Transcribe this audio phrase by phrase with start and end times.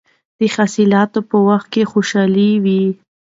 [0.37, 2.83] د حاصلاتو په وخت کې خوشحالي وي.